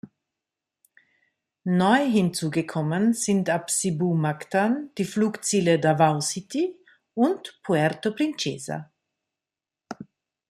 [1.79, 6.75] Neu hinzugekommen sind ab Cebu-Mactan die Flugziele Davao City
[7.13, 8.89] und Puerto Princesa.